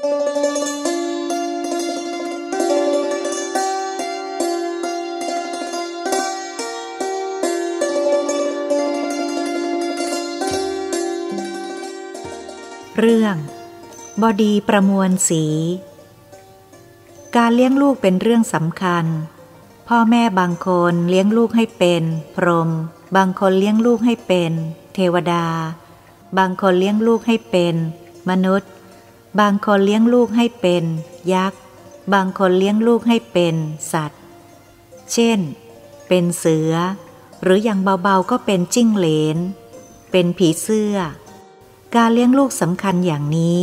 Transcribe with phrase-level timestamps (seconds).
[0.00, 0.08] เรื่
[13.24, 13.36] อง
[14.22, 15.44] บอดีประมวลสี
[17.36, 19.04] การเลี้ยงลูกเป็นเรื่องสำคัญ
[19.88, 22.02] พ่อแม่บางคนเลี้ยงลูกให้เป็น
[22.36, 22.70] พรหม
[23.16, 24.52] บางคนเลี้ยงลูกให้เป็น
[24.94, 25.44] เทวดา
[26.38, 27.74] บางคนเลี้ยงลูกให้เป็น
[28.30, 28.70] มนุษย์
[29.38, 30.84] บางคนเลี้ยงลูกให้เป็น
[31.34, 31.60] ยักษ์
[32.14, 33.56] บางคนเลี้ยงลูกให้เป็น
[33.92, 34.20] สัตว์
[35.12, 35.38] เช่น
[36.08, 36.74] เป็นเสือ
[37.42, 39.38] หรืออย่างเบาๆก็เป็นจิ้งเหลน
[40.10, 40.96] เป็นผีเสื้อ
[41.94, 43.58] การเลี้ยงลูกสำคัญอย่างนี้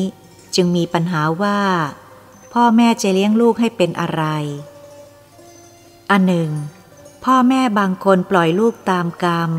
[0.56, 1.60] จึงมีปัญหาว่า
[2.54, 4.24] พ่อแม่จะเลี้ยงลูกให้เป็นอะไร
[6.12, 6.52] อันหนึ่ง
[7.24, 9.52] พ่อแม่บางคนปล่อยลูกตามกรรม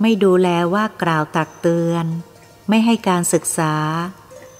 [0.00, 2.06] ไม่ดูแลว่ากล่าวตักเตือน
[2.68, 3.74] ไม่ให้การศึกษา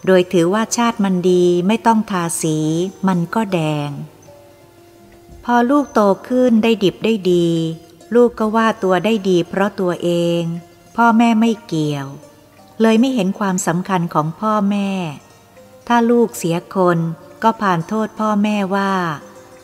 [0.06, 2.56] โดยถือว่าชาติมันดีไม่ต้องทาสี
[3.08, 3.90] มันก็แดง
[5.44, 7.48] พอลูกโตขึ้นได้ดิบได้ดี
[8.14, 10.42] ลูกก็ว่าตัวได้ดีเพราะตัวเอง
[10.96, 12.06] พ่อแม่ไม่เกี่ยว
[12.80, 14.90] เลยไม่เห็นความสำคัญของพ่อแม่
[15.88, 16.98] ถ้าลูกเสียคน
[17.42, 18.92] ก็ผ่านโทษพ่อแม่ว่า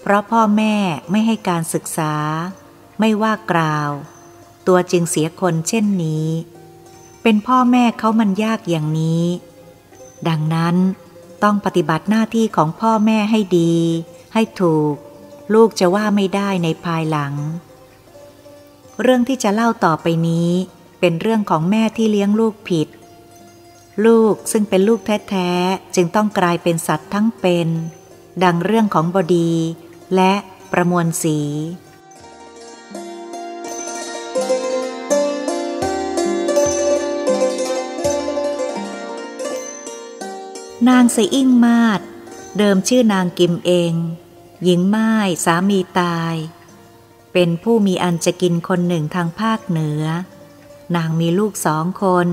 [0.03, 0.75] เพราะพ่อแม่
[1.11, 2.15] ไม่ให้การศึกษา
[3.01, 3.91] ไม่ว่ากล่าว
[4.67, 6.29] ตัวจึงเสียคนเช่นนี้
[7.23, 9.25] เป็นพ่อแม่เขามันยากอย่างนี้
[10.29, 10.77] ดังนั้น
[11.43, 13.75] ต้องปฏิบัติหน้าที่ของพ่อแม่ให้ดี
[14.35, 14.95] ให้ถูก
[15.55, 17.35] ลูกจะว่าไม่ได้ในภายหลัง
[19.03, 20.51] เรื่องที่จะเล่าต่อไปนี้
[21.01, 22.89] เป็นเรื่องของแม่ที่เลี้ยงลูกผิด
[24.07, 27.69] ลูกซึ่งเป็นลูกแท้ๆ จึงต้องกลายเป็นสัตว์ทั้งเป็น
[28.45, 29.53] ดังเรื่องของบดี
[30.15, 30.33] และ
[30.73, 31.39] ประมวลสี
[40.89, 42.01] นางเสอิ่งมาศ
[42.59, 43.95] เดิมชื่อนางกิมเอง
[44.65, 45.13] หญิงไม้
[45.45, 46.35] สามีตาย
[47.33, 50.03] เป็นผู้มีอันจะกินคนหนึ่งทางภาคเหนือ
[50.97, 52.29] นางมีลูกสองคน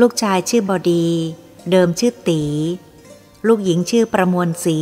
[0.00, 1.08] ลูกชายชื่อบดี
[1.70, 2.42] เดิมชื่อตี
[3.46, 4.80] ลูกหญิงชื่อประมวลสี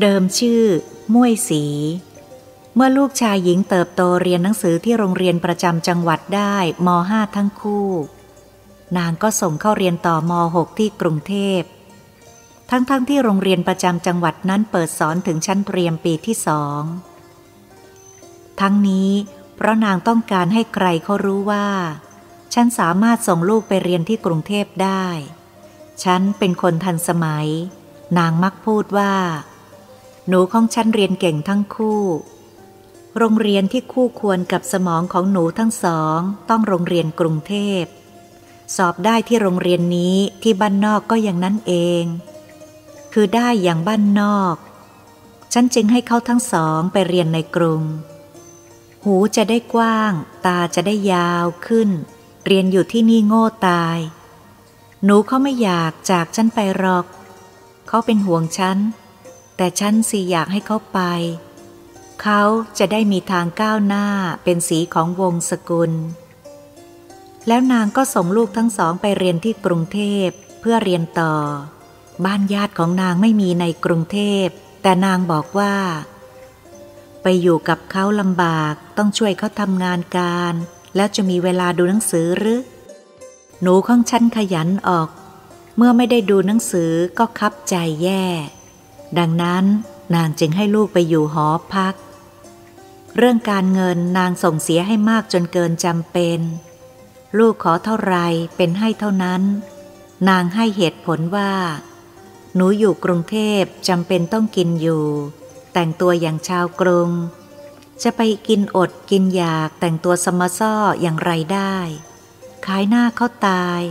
[0.00, 0.62] เดิมชื่อ
[1.14, 1.64] ม่วยสี
[2.74, 7.88] เมื่อลูกชายหญิงเติบโตเรียนหนังสือที่โรงเรียนประจำจังหวัดได้ม .5 ทั้งคู่
[8.96, 11.60] นางก็ส่งเข้าเรียนต่อม .6 ที่กรุงเทพ
[12.70, 16.82] ทั้งๆทที่โรงเรียนประจำจังหวัดนั้นเปิดสอนถึงชั้นเตรียมปีที่สอง
[18.60, 19.10] ทั้งนี้
[19.56, 21.68] เพราะนางต้องการให้ใครเขารู้ว่า
[22.54, 25.06] ฉันสามารถส่งลูกไปเรียนที่กรุงเทพได้
[26.04, 27.48] ฉันเป็นคนทันสมัย
[28.18, 29.14] นางมักพูดว่า
[30.28, 32.02] หนูของฉันเรียนเก่งทั้งคู่
[33.18, 36.18] โรงเรียนที่คู่ควรกับสมองของหนูทั้งสอง
[36.50, 37.84] ต้องโรงเรียนกรุงเทพ
[38.76, 42.04] สอบได้ที่โรงเรียนนี้ที่บ้านนอกก็อย่างนั้นเอง
[43.12, 44.56] คือได้อย่างบ้านนอก
[45.52, 47.82] ฉันจึงให้เขาทั้งสองไปเรียนในกรุง
[49.04, 50.12] หูจะได้กว้าง
[50.46, 51.90] ตาจะได้ยาวขึ้น
[52.46, 53.98] เรียนอยู่ที่นี่โง่ตาย
[55.04, 57.06] หนูเขาไม่อยากจากฉันไปหรอก
[57.88, 58.78] เขาเป็นห่วงฉัน
[59.56, 61.00] แต่ฉันสิอยากให้เขาไป
[62.22, 62.42] เขา
[62.78, 64.06] จะได้มีทางก้าวหน้า
[64.44, 65.92] เป็นสีของวงสกุล
[67.46, 70.28] แล้วนางก็ส่งลูกทั้งสองไปเรียนที่กรุงเทพ
[70.60, 71.34] เพื่อเรียนต่อ
[72.24, 74.46] บ้านญาติของนางไม่มีในกรุงเทพ
[74.82, 75.74] แต่นางบอกว่า
[77.22, 80.54] ไปอยู่กับเขาลำบากต้องช่วยเขาทำงานการ
[80.96, 82.60] แล้วจะมีเวลาดูหนังสือหรือ
[83.62, 85.08] หนูของฉันขยันออก
[85.76, 88.24] เมื่อไม่ได้ดูหนังสือก็คับใจแย่
[89.18, 89.64] ดังนั้น
[90.14, 91.94] นางจึงให้ลูกไปอยู่หอพัก
[93.16, 96.38] เรื่องการเงินนางส่งเสียให้มากจนเกินจำเป็น
[97.38, 98.16] ลูกขอเท่าไร
[98.56, 99.42] เป็นให้เท่านั้น
[100.28, 101.52] นางให้เหตุผลว่า
[102.54, 105.04] หนูอยู่กรุงเทพจำเป็นต้องกินอยู่
[105.72, 107.10] แต่งตัวอย่างชาวกรุง
[108.02, 111.76] จะไปกินอดกินอยากแต่งตัวสมซ่ออย่างไรได้
[112.66, 113.82] ขายหน้าเขาตาย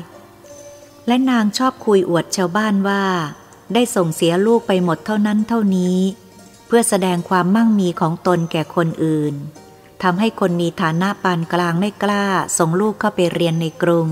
[1.07, 3.03] และนางชอบคุยอวดชาวบ้านว่า
[3.73, 5.99] ได้ส่งเสียลูกไปหมดเท่านั้นเท่านี้
[6.67, 9.33] เพื่อแสดงความมั่งมีของตนแก่คนอื่น
[10.03, 12.25] ทำให้คนมีฐานะปานกลางไม่กล้า
[12.57, 14.09] ส่งลูกเข้าไปเรียนในกรุง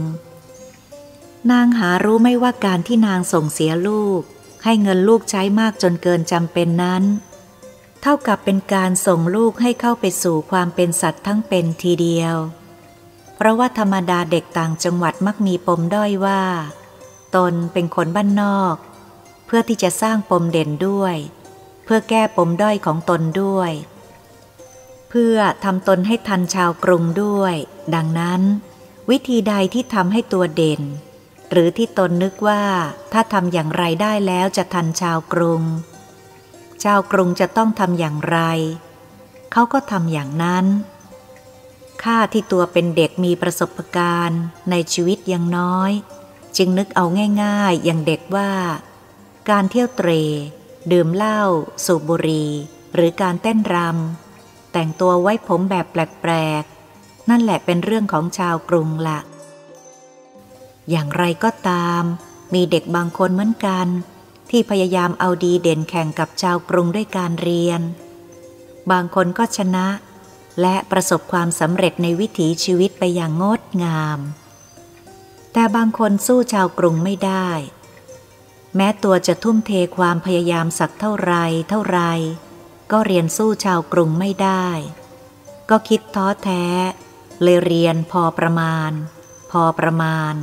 [1.52, 4.22] นางหารู้ไม่ว่าการที่นางส่งเสียลูก
[4.64, 7.04] ให้เงินลูกใช้มากจนเกินจำเป็นนั้น
[8.02, 12.36] เท่ากับเป็นการส่งลูกให้เข้าไปสู่ความเป็นสัตว์ทั้งเป็นทีเดียว
[13.36, 16.44] เพราะว่าธรรมดาเด็กต่างจังหวัดมักมีปมด้อยว่า
[17.36, 18.76] ตนเป็นคนบ้านนอก
[19.46, 21.16] เพื่อที่จะสร้างปมเด่นด้วย
[21.84, 23.72] เพื่อแก้ปมด้อยของตนด้วย
[25.10, 27.56] เพื่อทำตนให้ทันชาวกรุงด้วย
[27.96, 28.42] ดังนั้น
[29.10, 30.82] วิธีใดที่ทำให้ตัวเด่น
[31.52, 32.64] หรือที่ตนนึกว่า
[33.14, 35.64] ถ้าทำอย่างไรได้แล้วจะทันชาวกรุง
[36.84, 38.40] ชาวกรุงจะต้องทำอย่างไร
[39.52, 40.66] เขาก็ทำอย่างนั้น
[42.04, 45.92] ข้าที่ตัวเป็นเด็กมีประสบการณ์ในชีวิตยังน้อย
[46.58, 47.06] จึงนึกเอา
[47.44, 48.52] ง่ายๆ อย่างเด็กว่า
[49.50, 50.10] การเที่ยวเตร
[50.92, 51.42] ดื่มเหล้า
[51.86, 52.52] สูบบุหรี่
[52.94, 59.20] หรือการเต้นรำแต่งตัวไว้ผมแบบแปลกๆ นั่นแหละเป็นเรื่องของชาวกรุงละ
[60.90, 62.04] อย่างไรก็ตาม
[62.54, 63.88] มีเด็กบางคนเหมือนกัน
[64.50, 67.82] ที่พยายามเอาดีเด่นแข่งกับชาวกรุงด้วยการเรียน
[68.92, 69.88] บางคนก็ชนะ
[70.62, 74.20] และประสบความสำเร็จในวิถีชีวิตไปอย่างงดงาม
[75.54, 77.50] แต่บางคนสู้ชาวกรุงไม่ได้
[78.76, 81.34] แม้ตัวจะทุ่มเทความพยายามสักเท่าไร
[81.70, 82.00] เท่าไร
[82.92, 84.68] ก็เรียนสู้ชาวกรุงไม่ได้
[85.70, 86.66] ก็คิดท้อแท้
[87.42, 88.92] เลยเรียนพอประมาณ
[89.52, 90.36] พอประมาณ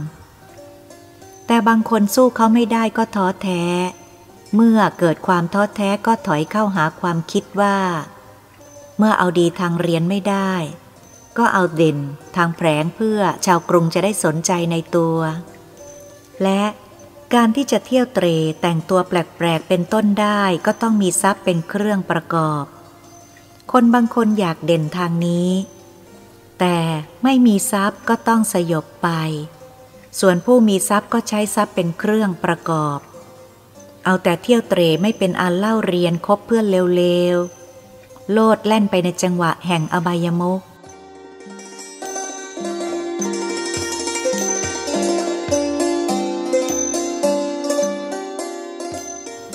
[1.46, 3.62] แต่บางคนสู้เขาไม่ได้ก็ท้อแท้
[4.54, 7.78] เมื่อเกิดความท้อแท้ก็ถอยเข้าหาความคิดว่า
[8.98, 10.52] เมื่อเอาดีทางเรียนไม่ได้
[11.38, 11.98] ก็เอาเด่น
[12.36, 15.18] ทางแผลงเพื่อชาวกรุงจะได้สนใจในตัว
[16.42, 16.62] และ
[17.34, 18.26] การที่จะเที่ยวเตร
[18.60, 22.64] แต่งตัวแปลกๆเป็นต้นได้ก็ต้องมีทรัพย์เป็นเครื่องประกอบ
[23.72, 25.50] คนบางคนอยากเด่นทางนี้
[26.60, 26.78] แต่
[27.24, 29.08] ไม่มีทรัพย์ก็ต้องสยบไป
[30.20, 32.98] ส่วนผู้มีทรัพย์ก็ใช้ทรัพย์เป็นเครื่องประกอบ
[34.04, 40.60] เอาแต่เที่ยวเตรไม่เป็นอันเล่าเรียนคบเพื่อนเร็วๆ โลดแล่นไปในจังหวะแห่งอบายมุก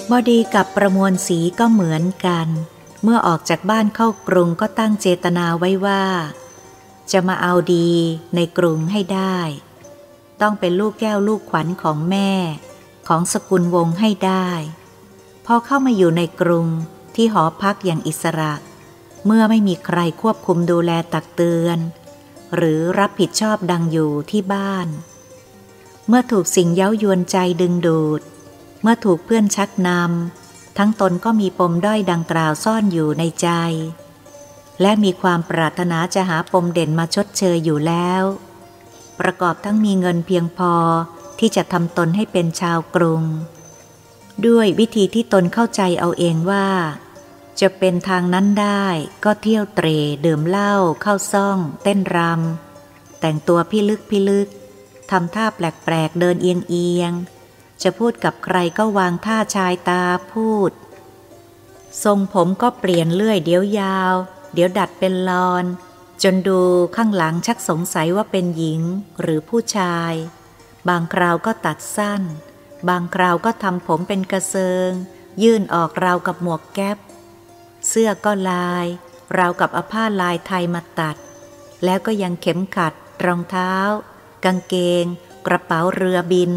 [0.09, 2.47] บอดีกับประมวลสีก็เหมือนกัน
[3.03, 6.03] เมื่อออกจากบ้านเข้ากรุงก็ตั้งเจตนาไว้ว่า
[7.11, 7.89] จะมาเอาดี
[8.35, 9.37] ในกรุงให้ได้
[10.41, 12.31] ต้องเป็นลูกแก้วลูกขวัญของแม่
[13.07, 14.49] ของสกุลวงให้ได้
[15.45, 16.67] พอเข้ามาอยู่ในกรุง
[17.15, 18.53] ที่หอพักอย่างอิสระ
[19.25, 21.77] เมื่อไม่มีใครควบคุมดูแลตักเตือน
[22.55, 24.87] หรือรับผิดชอบดังอยู่ที่บ้าน
[26.07, 28.21] เมื่อถูกสิ่งเย้ายวนใจดึงดูด
[28.81, 33.49] เมื่อถูกเพื่อนชักนำทั้งตนก็มีปมด้อยดังกล่าวซ่อนอยู่ในใจ
[34.81, 38.23] และมีความปรารถนาจะหาปมเด่นมาชดเชยอยู่แล้ว
[39.19, 40.73] ประกอบทั้งมีเงินเพียงพอ
[41.39, 43.23] ที่จะทำตนให้เป็นชาวกรุง
[44.47, 46.67] ด้วยวิธีที่ตนเข้าใจเอาเองว่า
[47.61, 48.85] จะเป็นทางนั้นได้
[49.23, 49.87] ก็เที่ยวเตร
[50.25, 54.47] ดื่มเหล้าเข้าซ่อง เต้นรำแต่งตัวพิลึกพิลึก
[55.11, 57.11] ทำท่าแปลกๆเดินเอียงเอียง
[57.81, 60.71] จะพูดกับใครก็วางท่าชายตาพูด
[62.03, 64.13] ทรงผมก็เปลี่ยนเลื่อยเดี๋ยวยาว
[64.53, 65.65] เดี๋ยวดัดเป็นลอน
[66.23, 66.61] จนดู
[66.95, 68.81] ข้างหลังชักสงสัยว่าเป็นหญิง
[69.21, 70.13] หรือผู้ชาย
[70.89, 72.21] บางคราวก็ตัดสั้น
[72.89, 74.89] บางคราวก็ทำผมเป็นกระเซิง
[75.43, 76.97] ยื่นออกราวกับหมวกแก๊ป
[77.87, 78.85] เสื้อก็ลาย
[79.37, 81.15] ราวกับอาผ้าลายไทยมาตัด
[81.83, 82.93] แล้วก็ยังเข็มขัด
[83.25, 83.73] รองเท้า
[84.45, 85.05] กางเกง
[85.47, 86.51] กระเป๋าเรือบิน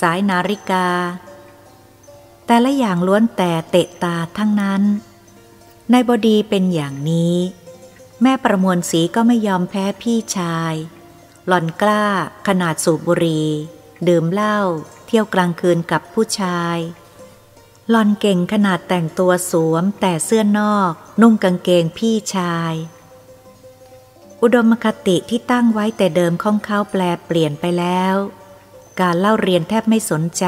[0.00, 0.86] สายนาฬิกา
[2.46, 4.82] แต่ละอย่างล้วนแต่เตะตาทั้งนั้น
[5.90, 7.36] ในบดีเป็นอย่างนี้
[8.22, 10.74] แม่ประมวลสีก็ไม่ยอมแพ้พี่ชาย
[11.46, 12.04] หล่อนกล้า
[12.48, 13.48] ขนาดสูบบุหรี่
[14.08, 14.58] ดื่มเหล้า
[15.06, 16.78] เที่ยวกลางคืนกับผู้ชาย
[17.90, 22.74] หล่อนเก่งขนาดแต่งตัวสวม แต่เสื้อนอก นุ่งกางเกงพี่ชาย
[24.42, 28.14] อุดมคติที่ตั้งไว้แต่เดิมของเขาแปลเปลี่ยนไปแล้ว
[29.00, 30.46] การเล่าเรียนแทบไม่สนใจ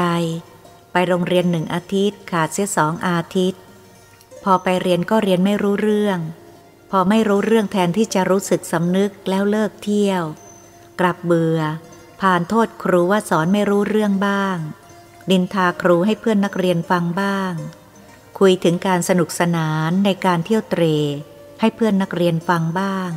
[0.91, 3.61] ไปโรงเรียนหนึ่งอาทิตย์ขาดเสียสองอาทิตย์
[4.43, 6.19] พอไปเรียนก็เรียนไม่รู้เรื่อง
[6.91, 10.23] พอไม่รู้เรื่องแทนที่จะรู้สึกสำนึกแล้วเลิกเที่ยว
[10.99, 11.59] กลับเบื่อ
[12.21, 14.57] ผ่านโทษครูว่าสอนไม่รู้เรื่องบ้าง
[15.31, 17.53] ดินทาครูให้เพื่อนนักเรียนฟังบ้าง
[18.39, 20.83] คุยถึงการสนุกสนานในการเที่ยวเตร
[21.59, 23.11] ให้เพื่อนนักเรียนฟังบ้าง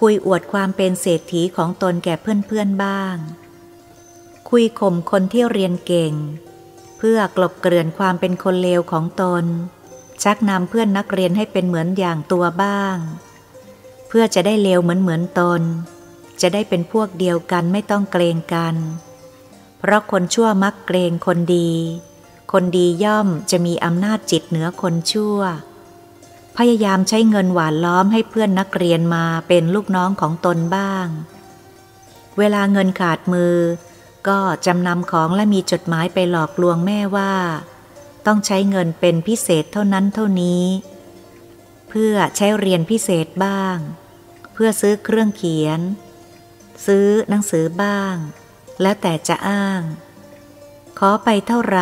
[0.00, 3.16] คุยอวดความเป็นเศรษฐีของตนแก่เพื่อนๆบ้าง
[4.50, 6.14] คุยข่มคนที่เรียนเก่ง
[6.98, 9.44] เพื่อกลบเกลื่อนความเป็นคนเลวของตน
[10.22, 12.96] ชักนำเพื่อนนักเรียนให้เป็นเหมือนอย่างตัวบ้าง
[14.08, 15.62] เพื่อจะได้เลวเหมือนเหมือนตน
[16.40, 18.74] จะได้เป็นพวกเดียวกันไม่ต้องเกรงกัน
[19.78, 21.70] เพราะคนชั่วมักเกรงคนดี
[22.52, 25.38] คนดีย่อมจะมีอำนาจจิตเหนือคนชั่ว
[26.56, 31.06] พยายามใช้เงินหวานล้อมให้เพื่อนนักเรียนมาเป็นลูกน้องของตนบ้าง
[32.38, 33.56] เวลาเงินขาดมือ
[34.28, 37.32] ก็จำนำของและมีจดหมายไปหลอกลวงแม่ว่า
[38.30, 40.64] ต้องใช้เงินเป็นพิเศษเท่านั้นเท่านี้
[41.88, 43.76] เพื่อใช้เรียนพิเศษบ้าง
[44.52, 45.80] เพื่อซื้อเครื่องเขียน
[46.86, 48.14] ซื้อหนังสือบ้าง
[48.82, 49.82] แล้วแต่จะอ้าง
[50.98, 51.80] ขอไปเท่าไร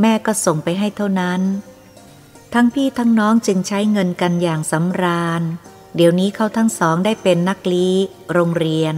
[0.00, 1.40] แม่ก็ส่งไปให้เท่านั้น
[2.54, 5.42] ทั้งพี่ทั้งน้องจึงใช้เงินกันอย่างสำราญ
[5.96, 7.94] เดี๋ยวนี้เขาทั้งสองได้เป็นนักลี้
[8.32, 8.94] โรงเรียน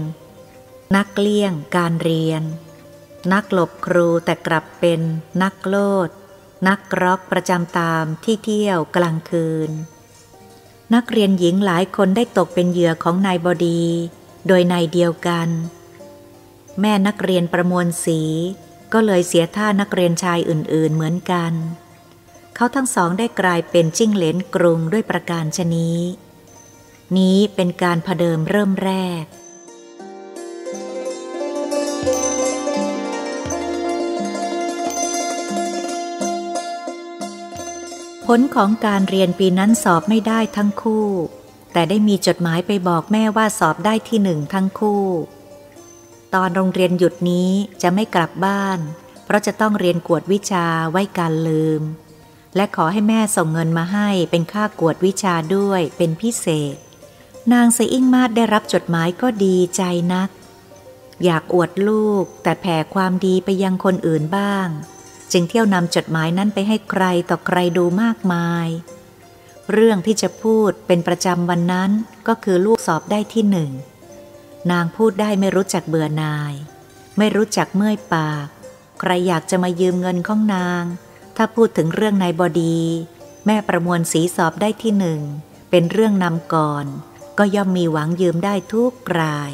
[0.96, 2.42] นักเลี่ยงการเรียน
[3.32, 5.00] นักหลบครูแต่กลับเป็น
[5.42, 6.10] นักโลด
[6.68, 9.70] นักร็อกประจำตามที่เที่ยวกลางคืน
[10.94, 13.82] นักเรียนหญิงหลายคนได้ตกเป็นเหยื่อของนายบดี
[14.46, 15.48] โดยนายเดียวกัน
[16.80, 18.20] แม่นักเรียนประมวลสี
[18.92, 21.52] ก็เลยเสียท่านักเรียนชายอื่นๆเหมือนกัน
[22.54, 25.98] เขาทั้งสองได้กลายเป็นจิ้งเหลนกรุงด้วยประการชนี้
[27.16, 29.24] นี้เป็นการพเดิมเริ่มแรก
[38.34, 41.08] ผลของการเรียนปีนั้นสอบไม่ได้ทั้งคู่
[41.72, 45.04] แต่ได้มีจดหมายไปบอกแม่ว่าสอบได้ที่หนึ่งทั้งคู่
[46.34, 47.50] ตอนโรงเรียนหยุดนี้
[47.82, 48.78] จะไม่กลับบ้าน
[49.24, 51.82] เพราะจะต้องเรียนกวดวิชาไว้การลืม
[52.56, 56.76] และขอให้แม่ส่งเงินมาให้เป็นค่ากวดวิชาด้วยเป็นพิเศษ
[57.52, 59.82] นางเสอิงมาดได้รับจดหมายก็ดีใจ
[60.14, 60.28] นัก
[61.24, 64.68] อยากอวดลูกแต่แผ่ความดีไปยังคนอื่นบ้าง
[65.32, 68.68] จึงเที่ยวนำจดหมายนั้นไปให้ใครต่อใครดูมากมาย
[69.72, 71.90] เรื่องที่จะพูดเป็นประจำวันนั้น
[72.28, 73.70] ก็คือลูกสอบได้ที่หนึ่ง
[74.70, 76.52] นางพูดได้ไม่รู้จักเบื่อนาย
[77.18, 78.46] ไม่รู้จักเมื่อยปาก
[79.00, 80.84] ใครอยากจะมายืมเงินของนาง
[81.36, 82.80] ถ้าพูดถึงเรื่องนายบดี
[83.46, 85.20] แม่ประมวลสีสอบได้ที่หนึ่ง
[85.70, 86.86] เป็นเรื่องนำก่อน
[87.38, 89.52] ก็ย่อมมีหวังยืมได้ทุกราย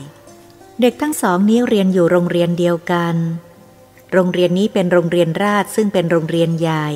[0.81, 3.17] เด็กทั้งสองนี้เรียนอยู่โรงเรียนเดียวกัน
[4.19, 6.89] โรงเรียนนี้เป็นโรงเรียนราชซึ่งเป็นโรงเรียนใหญ่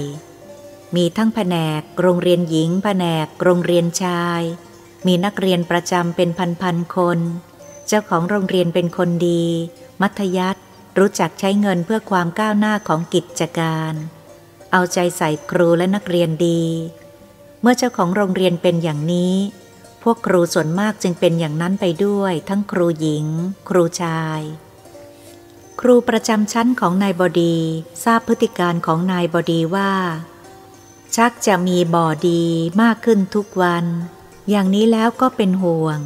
[0.96, 4.42] มีทั้งแผนก โรงเรียนหญิง แผนก โรงเรียนชาย
[5.06, 6.28] มีนักเรียนประจำเป็น
[6.60, 7.18] พันๆคน
[7.86, 9.44] เจ้าของโรงเรียนเป็นคนดี
[10.00, 10.60] มัธยัติ
[10.98, 13.94] รู้จักใช้เงินเพื่อความก้าวหน้าของกิจการ
[14.72, 16.64] เอาใจใส่ครูและนักเรียนดี
[17.62, 19.34] เมื่อเจ้าของโรงเรียนเป็นอย่างนี้
[20.02, 23.26] พวกครูส่วนมากจึงเป็นอย่างนั้นไปด้วย ทั้งครูหญิง
[23.68, 24.42] ครูชาย
[25.84, 27.56] ครูประจำชั้นของนายบดี
[28.04, 29.92] ทราบพฤติการของนายบดีว่า
[31.16, 32.42] ชักจะมีบ่อดี
[32.82, 33.84] มากขึ้นทุกวัน
[34.50, 35.98] อย่างนี้แล้วก็เป็นห่วง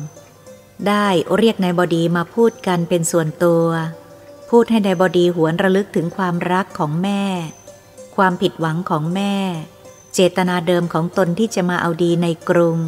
[0.86, 3.66] ได้เรียกนายบดีมาพูดกันเป็นส่วนตัว
[4.50, 7.24] พูดให้นายบดีหวนระลึกถึงความรักของแม่
[8.16, 9.34] ความผิดหวังของแม่
[10.14, 12.78] เจตนาเดิมของตนที่จะมาเอาดีในกรุง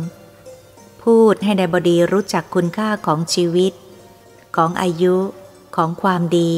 [1.03, 3.73] พูดให้นายบดีรู้จักคุณค่าของชีวิต
[4.57, 5.17] ของอายุ
[5.77, 6.55] ของความดี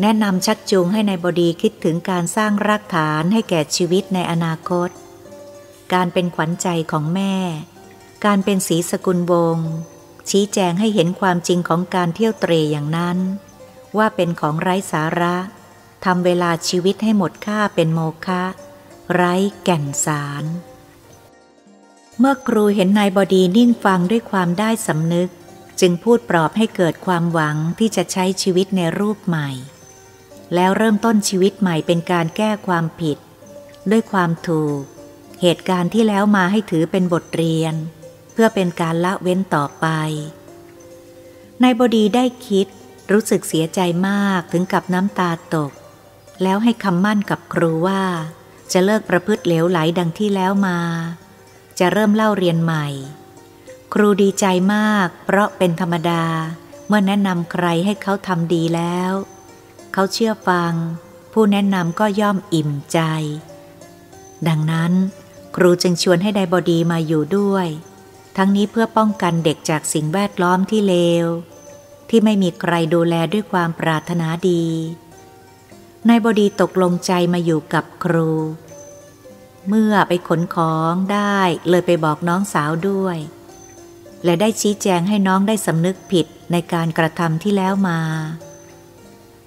[0.00, 4.88] แนะนำชักจูงให้ในายบดีคิดถึงการสร้างรากฐานให้แก่ชีวิตในอนาคต
[5.94, 7.34] การเป็นขวัญใจของแม่
[8.24, 9.58] การเป็นสีสกุลวง
[10.30, 13.18] ชี้แจงให้เห็นความจริงของการเที่ยวเตรอย่างนั้น
[13.96, 15.36] ว่าเป็นของไร้สาระ
[16.04, 18.44] ทำเวลาชีวิตให้หมดค่าเป็นโมฆะ
[19.14, 20.44] ไร้แก่นสาร
[22.18, 25.30] เมื่อครูเห็นนายบดีนิ่งฟังด้วยความได้สำนึก
[25.80, 29.50] จึงพูดปลอบให้เกิดความหวังที่จะใช้ชีวิตในรูปใหม่
[30.54, 33.18] แล้วเริ่มต้นชีวิตใหม่เป็นการแก้ความผิด
[33.90, 34.80] ด้วยความถูก
[35.42, 37.74] เหตุการณ์ที่แล้วมาให้ถือเป็นบทเรียน
[38.32, 39.86] เพื่อเป็นการละเว้นต่อไป
[41.62, 42.66] นายบดีได้คิด
[43.12, 45.72] รู้สึกเสียใจมากถึงกับน้ำตาตก
[46.42, 48.02] แล้วให้คำมั่นกับครูว่า
[48.72, 50.78] จะเลิกประพฤติเหลวไหลดังที่แล้วมา
[51.78, 52.86] จะเริ่มเล่าเรียนใหม่
[53.94, 56.24] ครูดีใจมากเพราะเป็นธรรมดา
[56.86, 59.12] เมื่อแนะนำใครให้เขาทำดีแล้ว
[59.92, 60.72] เขาเชื่อฟัง
[61.32, 63.00] ผู้แนะนำก็ย่อมอิ่มใจ
[64.48, 64.92] ดังนั้น
[65.56, 67.66] ครูจึงชวนให้ไดบดีมาอยู่ด้วย
[68.36, 71.26] ทั้งนี้เพื่อป้องกันเด็กจากสิ่งแวดล้อมที่เลว
[72.08, 74.66] ที่ไม่มีใครดูแลด้วยความปรารถนาดี
[76.08, 78.30] นายบดีตกลงใจมาอยู่กับครู
[79.68, 83.18] เมื่อไปขนของได้เลยไปบอกน้องสาวด้วย
[84.24, 88.00] และได้ชี้แจงให้น้องได้สำนึกผิดในการกระทำที่แล้วมา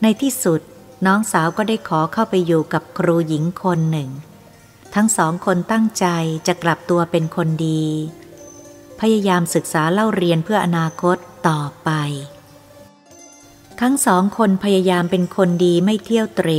[0.01, 0.61] ในที่สุด
[1.05, 4.09] น้องสาวก็ได้ขอเข้าไปอยู่กับครูหญิงคนหนึ่ง
[4.95, 6.05] ทั้งสองคนตั้งใจ
[6.47, 7.85] จะกลับตัวเป็นคนดี
[8.99, 11.89] พยายามศึกษาเล่าเรียนเพื่ออนาคตต่อไป
[13.81, 16.49] ทั้งสองคนพยายามเป็นคนดีไม่เที่ยวเตร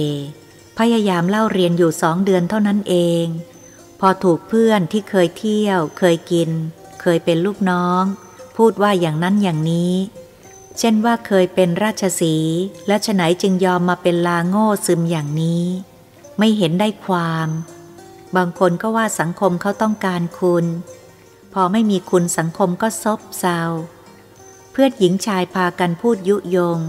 [0.78, 3.26] พยายามเล่าเรียนอยู่สองเดือนเท่านั้นเอง
[4.00, 6.50] พอถูกเพื่อนที่เคยเที่ยวเคยกิน
[7.02, 8.02] เคยเป็นลูกน้อง
[8.56, 9.94] พูดว่าอย่างนั้นอย่างนี้
[10.78, 12.36] เช่นว่าเคยเป็นราชสี
[12.86, 15.64] และฉไหนจึงยอมมาเป็นลาโง่ซึมอย่างนี้
[16.38, 17.48] ไม่เห็นได้ความ
[18.36, 20.66] บางคนก็ว่าสังคมเขาต้องการคุณ
[21.52, 23.60] พอไม่มีคุณสังคมก็ซบเซา
[24.72, 26.80] เพื่อนหญิงชายพากันพูดยุยง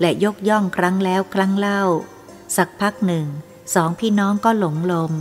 [0.00, 1.82] และยกย่องครั้งแล้วครั้งเล่า
[2.56, 3.26] สักพักหนึ่ง
[3.74, 5.12] สองพี่น้องก็หลงลม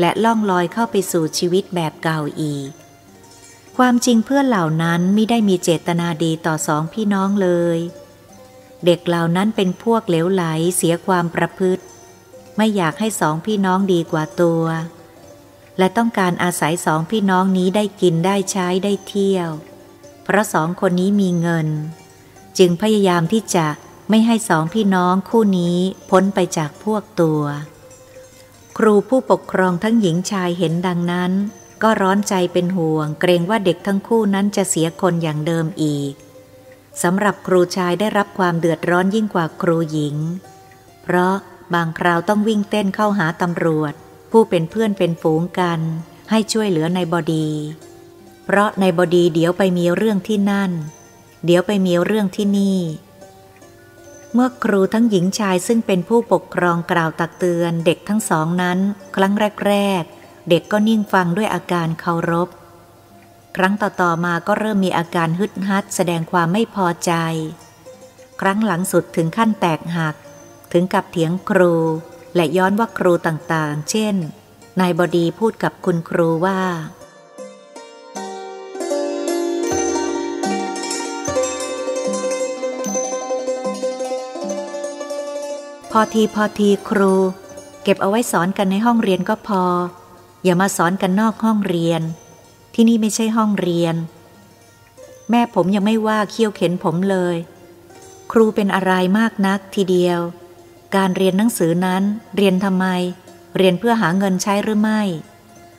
[0.00, 2.70] และล่องลอยเข้าไปสู่ชีวิตแบบเก่าอีก
[3.76, 7.78] ความจริงเพื่อนเหล่านั้นไม่ได้มีเจตนาดีต่อสองพี่น้องเลย
[8.84, 10.44] เด็กเหล่านั้นเป็นพวกเหลวไหล
[10.76, 11.82] เสียความประพฤติ
[12.56, 14.64] ไม่อยากให้สองพี่น้องดีกว่าตัว
[15.78, 19.50] และต้องการอาศัยสองพี่น้องนี้ได้กินได้ใช้ได้เที่ยว
[20.24, 21.68] เพราะสองคนนี้มีเงิน
[22.58, 23.66] จึงพยายามที่จะ
[24.10, 25.76] ไม่ให้สองพี่น้องคู่นี้
[26.10, 27.42] พ้นไปจากพวกตัว
[28.78, 31.32] ครูผู้ปกครองทั้งหญิงชายเห็นดังนั้น
[31.82, 36.12] ก็ร้อนใจเป็นห่วง เกรงว่าเด็กทั้งคู่นั้นจะเสียคนอย่างเดิมอีก
[37.02, 40.16] สำหรับครูชายได้รับความเดือดร้อนยิ่งกว่าครูหญิง
[41.02, 41.34] เพราะ
[41.74, 43.92] บางคราวต้องวิ่งเต้นเข้าหาตำรวจ
[44.30, 45.80] ผู้เป็นเพื่อนเป็นฝูงกัน
[46.30, 47.48] ให้ช่วยเหลือในบอดี
[48.44, 50.70] เพราะในบอดีเดี๋ยวไปมีเรื่องที่นั่น
[51.44, 52.80] เดี๋ยวไปมีเรื่องที่นี่
[54.34, 58.78] เมื่อครูทั้งหญิงชายซึ่งเป็นผู้ปกครองกล่าวตักเตือนเด็กทั้งสองนั้น
[59.16, 59.32] ครั้ง
[59.66, 62.48] แรกๆ เด็กก็นิ่งฟังด้วยอาการเคารพ
[63.56, 67.12] ครั้งต่อๆมาก็เริ่มมีอาการฮึดฮัดแสดงความไม่พอใจ
[68.40, 70.14] ครั้งหลังสุดถึงขั้นแตกหัก
[70.72, 71.74] ถึงกับเถียงครู
[72.34, 74.14] และย้อนว่าครูต่างๆ เช่น
[74.80, 76.60] นายบดีพูดกับคุณครูว่า
[85.90, 87.12] พอทีพอทีครู
[87.82, 89.64] เก็บเอาไว้สอนกันในห้องเรียนก็พอ
[90.44, 92.02] อย่ามาสอนกันนอกห้องเรียน
[92.74, 93.94] ที่นี่ไม่ใช่ห้องเรียน
[95.30, 97.36] แม่ผมยังไม่ว่าเคี่ยวเข็นผมเลย
[98.32, 100.20] ครูเป็นอะไรมากนักทีเดียว
[100.96, 102.02] การเรียนหนังสือนั้น
[102.36, 102.86] เรียนทำไม
[103.56, 105.02] เรียนเพื่อหาเงินใช้หรือไม่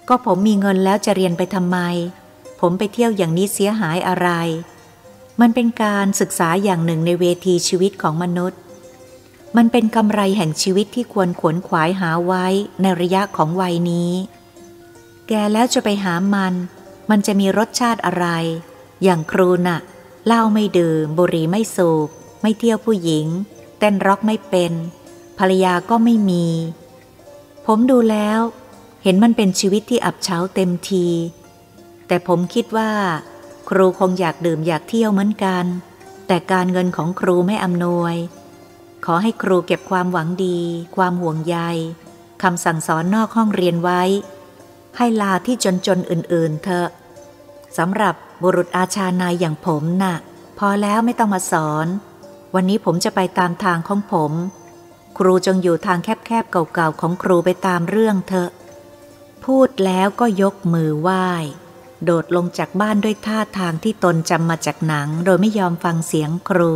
[0.08, 1.78] ก็ผมมีเงินแล้วจะเรียนไปทำไม
[2.60, 4.30] ผมไปเที่ยวอย่างนี้เสียหายอะไร
[5.42, 8.60] มันเป็นการศึกษาอย่างหนึ่งในเวทีชีวิตของมนุษย์
[9.58, 12.46] มันเป็นกำไรแห่งชีวิตที่ควรขวนขวายหาไว้
[12.82, 14.12] ในระยะของวัยนี้
[15.34, 16.54] แกแล้วจะไปหามัน
[17.10, 18.28] มันจะมีรสชาติอะไร
[19.04, 19.80] อย่างครูนะ่ะ
[20.26, 22.10] เหล้าไม่ดื่ม บุหรี่ไม่สูบ
[22.42, 23.28] ไม่เที่ยวผู้หญิง
[23.80, 24.74] เต้นร็อกไม่เป็น
[25.40, 26.48] ภรรยาก็ไม่มี
[27.66, 28.40] ผมดูแล้ว
[29.04, 31.08] เห็นมันเป็นชีวิตที่อับเฉาเต็มที
[32.08, 32.92] แต่ผมคิดว่า
[33.70, 35.66] ครูคงอยากดื่มอยากเที่ยวเหมือนกัน
[36.28, 38.16] แต่การเงินของครูไม่อำนวย
[39.06, 40.60] ขอให้ครูเก็บความหวังดี
[40.96, 41.58] ความห่วงใย
[42.44, 44.04] คำสั่งสอนนอกห้องเรียนไว้
[44.98, 46.88] ให้ลาที่จนจนอื่นๆเถอะ
[47.78, 50.16] สำหรับบุรุษอาชานายอย่างผมนะ่ะ
[50.60, 51.88] พอแล้วไม่ต้องมาสอน
[52.56, 54.32] วันนี้ผมจะไปตามทางของผม
[55.18, 58.52] ครูจงอยู่ทางแคบๆเก่าๆของครูไปตามเรื่องเถอะ
[59.46, 61.28] พูดแล้วก็ยกมือไหว้
[62.06, 66.74] โดดลงจากบ้านด้วยท่าทางที่ตนจำมาจากหนัง โดยไม่ยอมฟังเสียงครู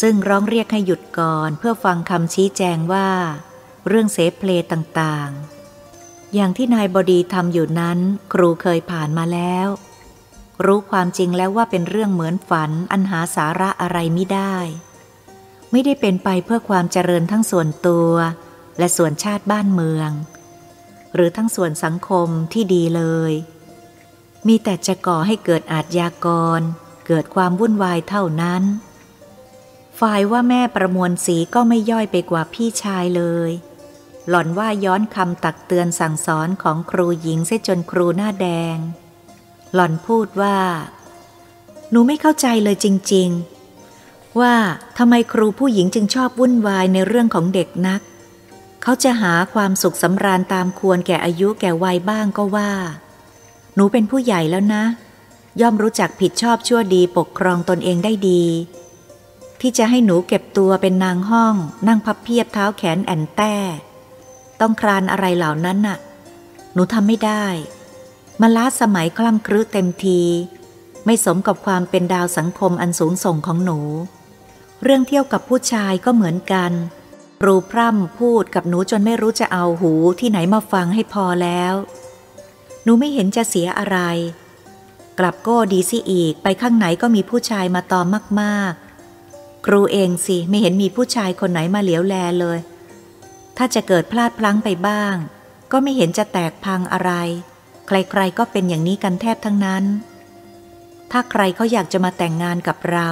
[0.00, 3.08] ซึ่งร้องเรียกให้หยุดก่อนเพื่อฟังคำชี้แจงว่า
[3.88, 5.59] เรื่องเสเพลต่างๆ
[6.34, 7.98] อย่างที่นายบดีทำอยู่นั้น
[8.32, 9.68] ครูเคยผ่านมาแล้ว
[10.64, 14.56] รู้ความจริงแล้วว่าเป็นเรื่องเหมือนฝันอันหาสาระอะไรไม่ได้
[15.70, 18.12] ไม่ได้เป็นไปเพื่อความเจริญทั้งส่วนตัว
[18.78, 20.10] และส่วนชาติบ้านเมือง
[21.14, 23.32] หรือทั้งส่วนสังคมที่ดีเลย
[24.46, 26.26] มีแต่จะก่อให้เกิดอาทยาก
[26.58, 26.60] ร
[27.06, 28.62] เกิดความวุ่นวายเท่านั้น
[30.00, 33.50] ฝ่ายว่าแม่ประมวลสีก็ไม่ย่อยไปกว่าพี่ชายเลย
[34.28, 38.76] หล่อนว่าย้อนคำตักเตือนสั่งสอนของครูหญิงเสียจนครูหน้าแดง
[39.74, 40.58] หล่อนพูดว่า
[41.90, 43.28] หนูไม่เข้าใจเลยจริง
[43.84, 44.54] ๆ ว่า
[44.98, 48.00] ทำไมครูผู้หญิงจึงชอบวุ่นวายในเรื่องของเด็กนัก
[48.82, 52.72] เขาจะหาความสุขสำราญตามควรแก่อายุแก่วัยบ้างก็ว่า
[53.74, 54.84] หนูเป็นผู้ใหญ่แล้วนะ
[55.60, 58.44] ย่อมรู้จักผิดชอบชั่วดีปกครองตนเองได้ดี
[59.60, 61.54] ที่จะให้หนูเก็บตัวเป็นนางห้อง
[61.88, 63.54] นั่งพับเพียบเท้าแขนแอนแต้
[64.60, 65.98] ต้องคลานอะไรเหล่านั้นน่ะ
[66.74, 67.44] หนูทำไม่ได้
[68.40, 70.22] มาล้าสมัยคล่ำครื้เต็มที
[71.04, 73.78] ไม่สมกับความเป็นดาวสังคมอันสูงส่งของหนู
[74.82, 76.72] เรื่องเที่ยวกับผู้ชายก็เหมือนกัน
[77.40, 81.74] ครูพร่ำพูดกับหนูจนไม่รู้จะเอาหูที่ไหนมาฟังให้พอแล้ว
[82.84, 83.98] หนูไม่เห็นจะเสียอะไร
[85.18, 88.06] กลับก็ดีสิอีกไปข้างไหนก็มีผู้ชายมาตอม
[88.40, 88.72] มาก
[89.18, 92.58] ๆ ครูเองสิไม่เห็นมีผู้ชายคนไหนมาเหลียวแลเลย
[93.62, 95.14] ถ้าจะเกิดพลาดพลั้งไปบ้าง
[95.72, 97.12] ก็ไม่เห็นจะแตกพังอะไร
[97.86, 99.84] ใครๆก็เป็นอย่างนี้กันแทบทั้งนั้น
[101.10, 103.10] ถ้าใครเขาอยากจะมาแต่งงานกับเรา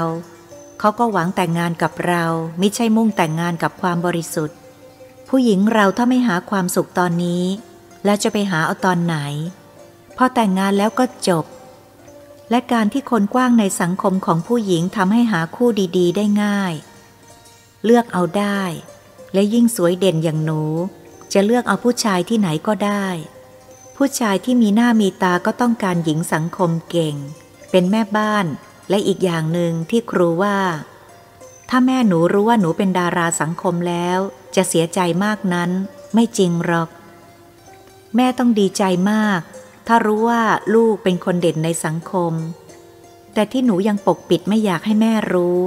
[0.81, 2.25] เขาก็หวังแต่งงานกับเรา
[2.59, 4.57] ไม่ใช่มุ่งแต่งงานกับความบริสุทธิ์
[5.29, 7.45] ผู้หญิงเราถ้าไม่หาความสุขตอนนี้
[8.05, 9.17] แล้วจะไปหาเอาตอนไหน
[10.17, 11.45] พอแต่งงานแล้วก็จบ
[12.51, 16.75] และการที่คนกว้างในสังคมของผู้หญิงทำให้หาคู่ดี ๆ ได้ง่าย
[17.85, 18.63] เลือกเอาได้
[19.33, 20.63] และยิ่งสวยเด่นอย่างหนู
[21.33, 23.07] จะเลือกเอาผู้ชายที่ไหนก็ได้
[23.97, 27.15] ผู้ชายที่มีหน้ามีตาก็ต้องการหญิงสังคมเก่ง
[27.71, 28.47] เป็นแม่บ้าน
[28.91, 30.59] และอีกอย่างหนึ่งที่ครูว่า
[31.69, 34.19] ถ้าแม่หนูรู้ว่าหนูเป็นดาราสังคมแล้ว
[34.57, 35.71] จะเสียใจมากนั้น
[36.15, 36.89] ไม่จริงหรอก
[38.17, 39.41] แม่ต้องดีใจมาก
[39.87, 40.43] ถ้ารู้ว่า
[40.75, 42.33] ลูกเป็นคนเด่นในสังคม
[43.35, 45.59] แต่ที่หนูยังปกปิดไม่อยากให้แม่รู้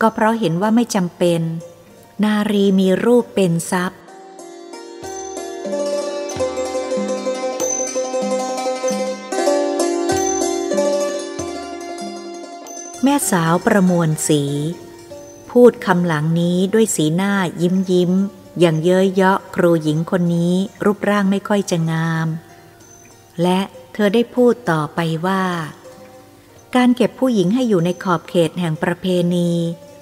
[0.00, 1.40] ก็เพราะเห็นว่าไม่จำเป็น
[2.24, 4.00] นารีมีรูปเป็นทรัพย์
[13.02, 14.42] แม่สาวประมวลสี
[15.50, 18.12] พูดคำหลังนี้ด้วยสีหน้ายิ้มยิ้ม
[18.60, 22.28] อย่างเย้ยเยาะครูหญิงคนนี้รูปร่างไม่ค่อยจะงาม
[23.42, 23.60] และ
[23.92, 25.42] เธอได้พูดต่อไปว่า
[26.74, 29.50] การเก็บผู้หญิงให้อยู่ในขอบเขตแห่งประเพณี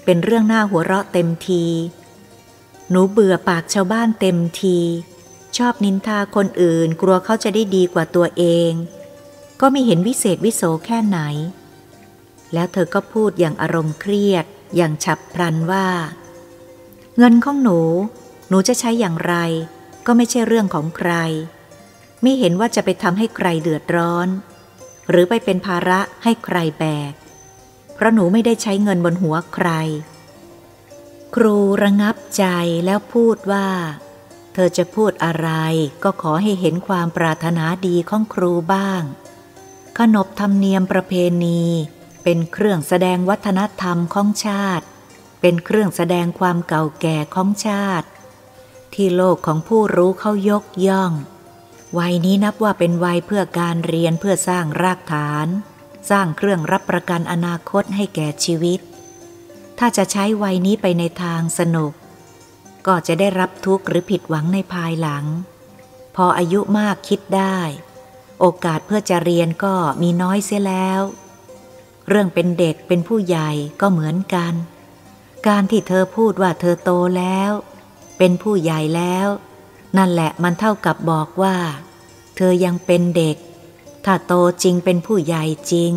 [0.05, 1.64] เป็นเรื่องน่าหัวเราะเต็มที
[2.90, 4.79] หนูเบื่อปากชาวบ้านเต็มที
[5.57, 8.72] ชอบนินทาคนอื่นกลัวเขาจะได้ดีกว่าตัวเอง
[9.61, 11.18] ก็ไม่เห็นวิเศษวิโสแค่ไหน
[12.53, 14.44] แล้วเธอก็พูดอย่างอารมณ์เครียด
[14.76, 15.88] อย่างฉับพลันว่า
[17.18, 17.81] เงินของหนู
[18.48, 19.35] หนูจะใช้อย่างไร
[20.07, 21.12] ก็ไม่ใช่เรื่องของใคร
[22.22, 24.29] ไม่เห็นว่าจะไปทำให้ใครเดือดร้อน
[25.11, 27.12] หรือไปเป็นภาระให้ใครแบก
[27.94, 29.68] เพราะหนูไม่ได้ใช้เงินบนหัวใคร
[31.37, 32.45] ครูระงับใจ
[32.85, 33.69] แล้วพูดว่า
[34.53, 35.49] เธอจะพูดอะไร
[36.03, 39.03] ก็ขอให้เห็นความปรารถนาดีของครูบ้าง
[39.99, 41.14] ขนบธรรมเนียมประเพ
[41.45, 41.62] ณี
[42.25, 44.87] เป็นเครื่องแสดงวัฒนธรรมของชาติ
[45.40, 48.09] เป็นเครื่องแสดงความเก่าแก่ของชาติ
[48.95, 51.12] ที่โลกของผู้รู้เขายกย่อง
[51.99, 55.47] วัยนี้นับว่าเป็นวัยเพื่อการเรียนเพื่อสร้างรากฐาน
[56.11, 58.81] สร้างเครื่องรับประกันอนาคตให้แก่ชีวิต
[59.83, 61.93] ถ้าจะใช้วัยนี้ไปในทางสนุก
[62.87, 65.25] ก็จะได้รับทุกข์หรือผิดหวังในภายหลัง
[66.16, 67.59] พออายุมากคิดได้
[68.40, 71.01] โอกาสเพื่อจะเรียนก็มีน้อยเสียแล้ว
[72.09, 74.55] เรื่องเป็นเด็กเป็นผู้ใหญ่ก็เหมือนกัน
[75.47, 77.51] การที่เธอพูดว่าเธอโตแล้ว
[78.19, 79.29] เป็นผู้ใหญ่แล้ว
[79.97, 81.57] นั่นแหละมันเท่ากับบอกว่า
[82.37, 83.37] เธอยังเป็นเด็ก
[84.05, 85.93] ถ้าโตจริงเป็นผู้ใหญ่จริง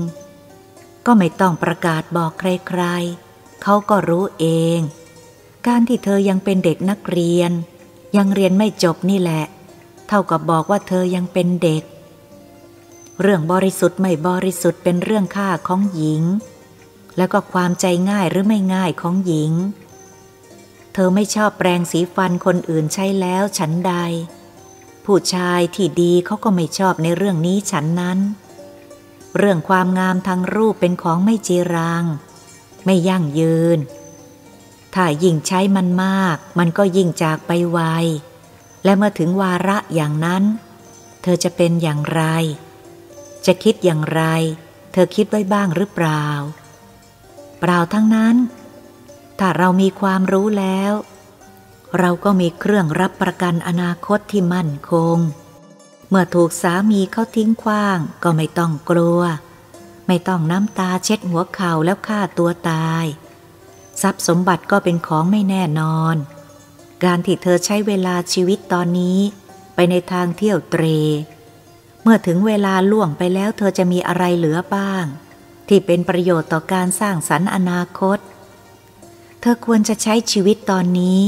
[1.05, 3.22] ก็ไม่ต้องประกาศบอกใครๆ
[3.63, 4.45] เขาก็รู้เอ
[4.77, 4.79] ง
[5.67, 7.51] การที่เธอยังเป็นเด็กนักเรียน
[8.17, 9.43] ยังเรียนไม่จบนี่แหละ
[10.07, 11.83] เท่ากับบอกว่าเธอยังเป็นเด็ก
[13.21, 16.23] เรื่องบริสุทธิ์ไม่บริสุทธิ์เป็นเรื่องค่าของหญิง
[17.17, 19.51] แล้วก็ความใจง่ายหรือไม่ง่ายของหญิง
[20.93, 23.93] เธอไม่ชอบแปรงสีฟันคนอื่นใช้แล้วฉันใด
[25.05, 28.19] ผู้ชายที่ดีเขาก็ไม่ชอบในเรื่องนี้ฉันนั้น
[29.37, 32.05] เรื่องความงามทางรูปเป็นของไม่จีรัง
[32.85, 33.79] ไม่ยั่งยืน
[34.93, 37.79] ถ้ายิ่งใช้มันมาก มันก็ยิ่งจากไปไว
[38.83, 40.43] และเมื่อถึงวาระอย่างนั้น
[41.21, 42.23] เธอจะเป็นอย่างไร
[43.45, 44.21] จะคิดอย่างไร
[44.91, 46.25] เธอคิดไว้บ้างหรือเปล่า
[47.59, 48.35] เปล่าทั้งนั้น
[49.39, 50.93] ถ้าเรามีความรู้แล้ว
[51.99, 55.17] เราก็มีเครื่องรับประกันอนาคตที่มั่นคง
[56.09, 59.21] เมื่อถูกสามีเขาทิ้งขว้างก็ไม่ต้องกลัว
[60.07, 63.05] ไม่ต้องน้ำตาเช็ดหัวเข่าแล้วฆ่าตัวตาย
[64.01, 66.15] ทรัพย์สมบัติก็เป็นของไม่แน่นอน
[67.03, 69.19] การที่เธอใช้เวลาชีวิตตอนนี้
[69.75, 70.83] ไปในทางเที่ยวเตร
[72.03, 75.05] เมื่อถึงเวลาล่วงไปแล้วเธอจะมีอะไรเหลือบ้าง
[75.67, 78.17] ที่เป็นประโยชน์ต่อการสร้างสรรค์อนาคต
[79.41, 81.21] เธอควรจะใช้ชีวิตตอนนี้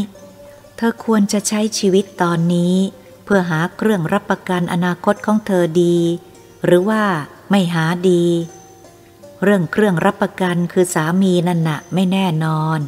[0.77, 2.75] เธอควรจะใช้ชีวิตตอนนี้
[3.23, 5.97] เพื่อหาเครื่องรับประกันอนาคตของเธอดี
[6.65, 7.03] หรือว่า
[7.49, 8.23] ไม่หาดี
[9.47, 12.79] เรื่องเครื่องรับประกันคือสามีนั่นนะไม่แน่นอน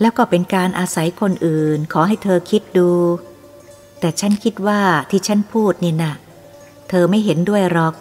[0.00, 2.90] แล้วก็เป็นการอาศัยคนอื่นขอให้เธอคิดดู
[4.00, 6.12] แต่ฉันคิดว่าที่ฉันพูดนี่นะ
[6.88, 7.94] เธอไม่เห็นด้วยหรอก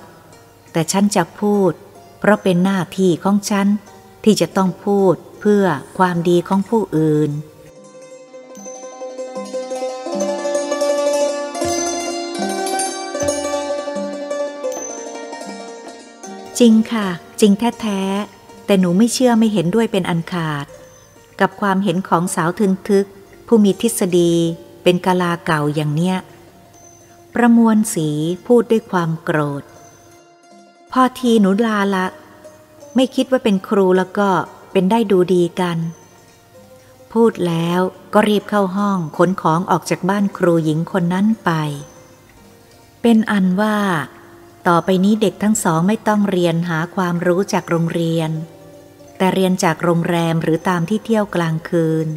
[0.72, 1.72] แต่ฉันจะพูด
[2.20, 3.68] เพราะเป็นหน้าที่ของฉัน
[4.24, 5.64] ที่จะต้องพูดเพื่อ
[5.98, 7.32] ความดีของผู้อื่น
[16.60, 20.66] จริงค่ะ จริงแท้ๆ แต่หนูไม่เชื่อไม่เห็นด้วยเป็นอันขาด
[21.40, 23.08] กับความเห็นของสาวทึนทึก
[23.48, 24.34] ผู้มีทฤษฎี
[24.84, 26.18] เป็นกาลาเก่าอย่างเนี้ย
[27.36, 28.10] ประมวลสี
[28.48, 29.64] พูดด้วยความโกรธ
[30.92, 32.06] พอทีหนูลาละ
[32.96, 34.30] ไม่คิดว่าเป็นครูแล้วก็
[34.72, 35.78] เป็นได้ดูดีกัน
[37.14, 37.80] พูดแล้ว
[38.14, 41.52] ก็รีบเข้าห้องขนของออกจากบ้านครูหญิงคนนั้นไป
[43.02, 43.78] เป็นอันว่า
[44.68, 48.30] ต่อไปนี้เด็กทั้งสองไม่ต้องเรียนหาความรู้จากโรงเรียน
[49.18, 52.08] แต่เรียนจากโรงแรมหรือตามที่เที่ยวกลางคืน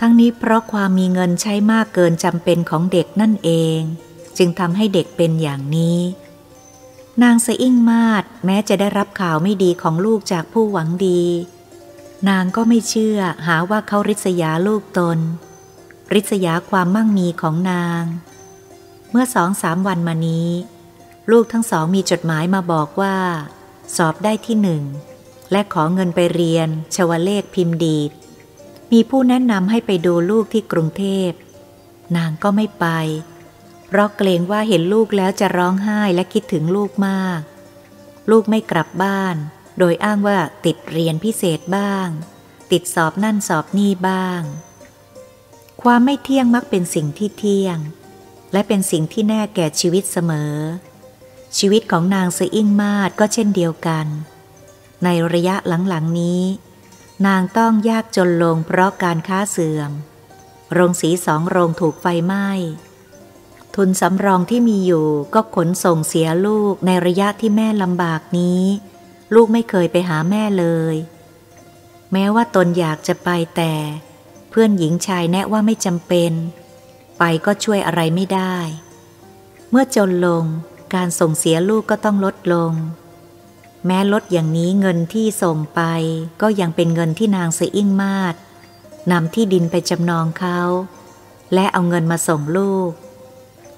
[0.00, 3.80] ทั้งนี้เพราะความมีเงินใช้มากเกินจำเป็นของเด็กนั่นเอง
[4.38, 6.00] จึงทำให้เด็กเป็นอย่างนี้
[7.22, 11.22] นางสอิ่งมาดแม้จะได้รับข่าวไม่ดีของลูกจากผู้หวังดี
[12.28, 15.18] นางก็ไม่เชื่อหาว่าเขาริษยาลูกตน
[16.14, 18.02] ริษยาความมั่งมีของนาง
[19.10, 20.50] เมื่อสองสามวันมานี้
[21.30, 23.16] ลูกทั้งสองมีจดหมายมาบอกว่า
[23.96, 24.82] สอบได้ที่หนึ่ง
[25.52, 28.10] และขอเงินไปเรียน ชวเลขพิมพ์ดีด
[28.92, 31.30] มีผู้แนะนำให้ไปดูลูกที่กรุงเทพ
[32.16, 32.86] นางก็ไม่ไป
[33.86, 37.40] เพราะเกรงว่าเห็นลูกแล้วจะร้องไห้และคิดถึงลูกมาก
[38.30, 39.36] ลูกไม่กลับบ้าน
[39.78, 42.08] โดยอ้างว่าติดเรียนพิเศษบ้าง
[42.72, 44.42] ติดสอบนั่นสอบนี่บ้าง
[45.82, 47.78] ความไม่เที่ยงมักเป็นสิ่งที่เที่ยง
[48.52, 50.54] และเป็นสิ่งที่แน่แก่ชีวิตเสมอ
[51.58, 54.06] ชีวิตของนางเสอิ่งมาดก็เช่นเดียวกัน
[55.04, 56.42] ในระยะหลังๆนี้
[57.26, 59.90] นางต้องยากจนลงเพราะการค้าเสื่อม
[60.72, 62.48] โรงสีสองโรงถูกไฟไหม้
[63.74, 68.62] ทุนสำรองที่มีอยู่ก็ขนส่งเสียลูกในระยะที่แม่ลำบากนี้
[69.34, 70.96] ลูกไม่เคยไปหาแม่เลย
[72.12, 73.74] แม้ว่าตนอยากจะไปแต่
[74.50, 76.32] เพื่อนหญิงชายแนะว่าไม่จำเป็น
[77.18, 78.56] ไปก็ช่วยอะไรไม่ได้
[79.70, 80.44] เมื่อจนลง
[80.94, 82.72] การส่งเสียลูกก็ต้องลดลง
[83.86, 85.80] แม้ลดอย่างนี้เงินที่ส่งไป
[86.42, 88.34] ก็ยังเป็นเงินที่นางเสอิ่งมาด
[89.12, 90.60] นำที่ดินไปจำนองเขา
[91.54, 92.90] และเอาเงินมาส่งลูก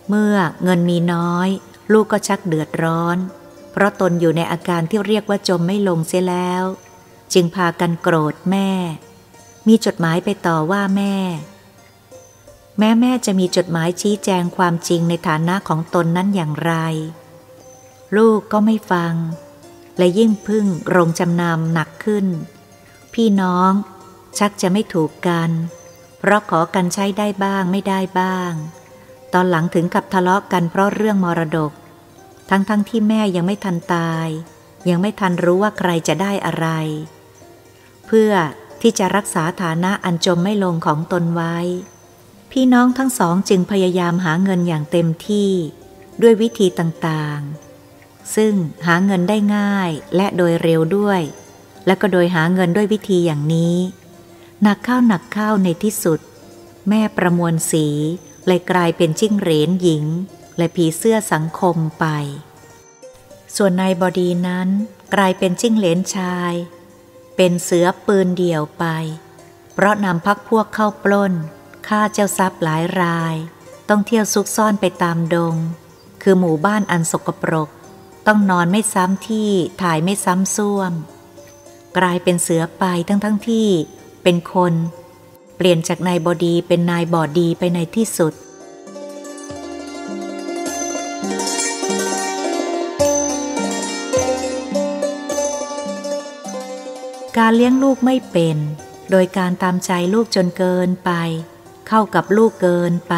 [0.08, 1.48] เมื่อเงินมีน้อย
[1.92, 3.16] ลูกก็ชักเดือดร้อน
[3.72, 6.64] เพราะตนอยู่ในอาการที่เรียกว่าจมไม่ลงเสียแล้ว
[7.32, 8.70] จึงพากันโกรธแม่
[9.66, 11.16] มีจดหมายไปต่อว่าแม่
[12.78, 16.72] แม้แม่จะมีจดหมายชี้แจงความจริงในฐานะของตนนั้นอย่างไร
[18.16, 19.14] ลูกก็ไม่ฟัง
[19.98, 22.26] และยิ่งพึ่งโรงจำนำหนักขึ้น
[23.14, 23.72] พี่น้อง
[24.38, 25.50] ชักจะไม่ถูกกัน
[26.18, 28.52] เพราะขอกันใช้ได้บ้างไม่ได้บ้าง
[29.32, 31.72] ตอนหลังถึงกับทะเลาะกันเพราะเรื่องมรดก
[32.50, 34.28] ทั้งๆทที่แม่ยังไม่ทันตาย
[34.88, 36.68] ยังไม่ทันรู้ว่าใครจะได้อะไร
[38.06, 38.32] เพื่อ
[38.80, 41.56] ที่จะรักษาฐานะอันจมไม่ลงของตนไว้
[42.50, 45.50] พี่น้องทั้งสองจึงพยายามหาเงินอย่างเต็มที่
[46.22, 48.54] ด้วยวิธีต่างๆ ซึ่ง
[48.86, 51.20] หาเงินได้ง่ายและโดยเร็วด้วย
[51.86, 53.76] และก็โดยหาเงินด้วยวิธีอย่างนี้
[54.62, 56.20] หนักเข้าหนักเข้าในที่สุด
[56.88, 57.86] แม่ประมวลสี
[58.46, 60.04] เลยกลายเป็นจิ้งเหรนหญิง
[60.56, 62.06] และผีเสื้อสังคมไป
[63.56, 64.68] ส่วนนายบอดีนั้น
[65.14, 66.52] กลายเป็นจิ้งเหลนชาย
[67.36, 68.84] เป็นเสือปืนเดี่ยวไป
[69.74, 71.32] เพราะนำพักพวกเข้าปล้น
[71.88, 73.36] ฆ่าเจ้าทรัพย์หลายราย
[73.88, 75.56] ต้องเที่ยวซุกซ่อนไปตามดง
[76.22, 77.68] คือหมู่บ้านอันสกปรก
[78.26, 79.50] ต้องนอนไม่ซ้ำที่
[79.82, 80.92] ถ่ายไม่ซ้ำซ่วม
[81.98, 83.68] กลายเป็นเสือไปทั้งทั้งที่
[84.22, 84.72] เป็นคน
[85.56, 88.32] เปลี่ยนจากนายบอดีเป็นนายบอดีไปในที่สุด
[97.38, 98.56] การเลี้ยงลูกไม่เป็น
[99.10, 101.10] โดยการตามใจลูกจนเกินไป
[101.88, 103.14] เข้ากับลูกเกินไป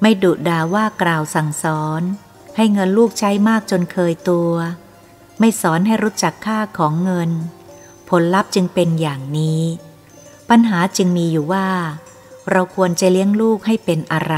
[0.00, 2.02] ไม่ดุด่าว่ากล่าวสั่งสอน
[2.56, 4.52] ให้เงินลูกใช้มากจนเคยตัว
[5.40, 7.30] ไม่สอนให้รู้จักค่าของเงิน
[8.08, 9.62] ผลลัพธ์จึงเป็นอย่างนี้
[10.50, 11.68] ปัญหาจึงมีอยู่ว่า
[12.50, 14.36] เราควรจะเลี้ยงลูกให้เป็นอะไร